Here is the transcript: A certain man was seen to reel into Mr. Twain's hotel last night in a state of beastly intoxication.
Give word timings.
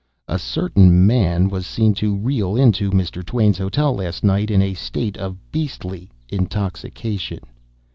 A 0.27 0.39
certain 0.39 1.05
man 1.05 1.47
was 1.47 1.67
seen 1.67 1.93
to 2.01 2.17
reel 2.17 2.55
into 2.55 2.89
Mr. 2.89 3.23
Twain's 3.23 3.59
hotel 3.59 3.93
last 3.93 4.23
night 4.23 4.49
in 4.49 4.59
a 4.59 4.73
state 4.73 5.15
of 5.17 5.37
beastly 5.51 6.09
intoxication. 6.27 7.37